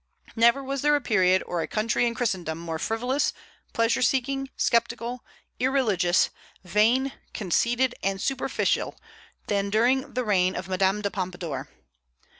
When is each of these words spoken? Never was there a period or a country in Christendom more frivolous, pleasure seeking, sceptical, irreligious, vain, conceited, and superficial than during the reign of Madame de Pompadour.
Never 0.35 0.63
was 0.63 0.81
there 0.81 0.95
a 0.95 0.99
period 0.99 1.43
or 1.45 1.61
a 1.61 1.67
country 1.67 2.07
in 2.07 2.15
Christendom 2.15 2.57
more 2.57 2.79
frivolous, 2.79 3.33
pleasure 3.71 4.01
seeking, 4.01 4.49
sceptical, 4.57 5.23
irreligious, 5.59 6.31
vain, 6.63 7.11
conceited, 7.35 7.93
and 8.01 8.19
superficial 8.19 8.99
than 9.45 9.69
during 9.69 10.15
the 10.15 10.23
reign 10.25 10.55
of 10.55 10.67
Madame 10.67 11.03
de 11.03 11.11
Pompadour. 11.11 11.69